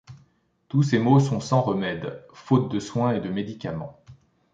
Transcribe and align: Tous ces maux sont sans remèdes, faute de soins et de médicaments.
Tous 0.67 0.81
ces 0.81 0.97
maux 0.97 1.19
sont 1.19 1.39
sans 1.39 1.61
remèdes, 1.61 2.25
faute 2.33 2.71
de 2.71 2.79
soins 2.79 3.13
et 3.13 3.19
de 3.21 3.29
médicaments. 3.29 3.99